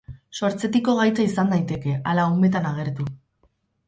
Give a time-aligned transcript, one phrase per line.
[0.37, 3.07] Sortzetiko gaitza izan daiteke ala umetan agertu.